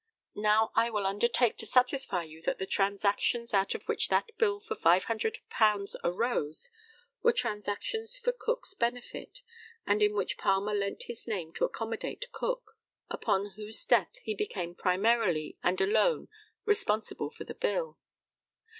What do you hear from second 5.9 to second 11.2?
arose were transactions for Cook's benefit, and in which Palmer lent